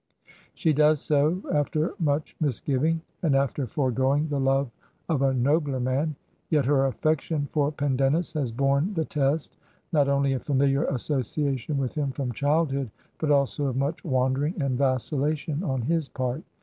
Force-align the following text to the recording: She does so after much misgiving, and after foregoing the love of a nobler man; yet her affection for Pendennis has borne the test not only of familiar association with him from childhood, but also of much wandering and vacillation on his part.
She 0.55 0.73
does 0.73 0.99
so 0.99 1.43
after 1.53 1.93
much 1.99 2.35
misgiving, 2.39 3.01
and 3.21 3.35
after 3.35 3.67
foregoing 3.67 4.29
the 4.29 4.39
love 4.39 4.71
of 5.07 5.21
a 5.21 5.31
nobler 5.31 5.79
man; 5.79 6.15
yet 6.49 6.65
her 6.65 6.87
affection 6.87 7.47
for 7.51 7.71
Pendennis 7.71 8.33
has 8.33 8.51
borne 8.51 8.95
the 8.95 9.05
test 9.05 9.57
not 9.91 10.07
only 10.09 10.33
of 10.33 10.41
familiar 10.41 10.85
association 10.85 11.77
with 11.77 11.93
him 11.93 12.09
from 12.09 12.31
childhood, 12.31 12.89
but 13.19 13.29
also 13.29 13.67
of 13.67 13.75
much 13.75 14.03
wandering 14.03 14.59
and 14.59 14.75
vacillation 14.75 15.61
on 15.61 15.83
his 15.83 16.09
part. 16.09 16.41